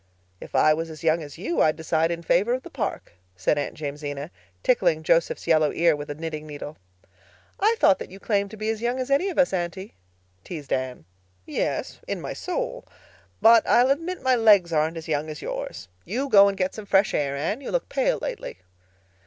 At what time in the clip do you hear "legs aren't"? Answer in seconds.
14.35-14.97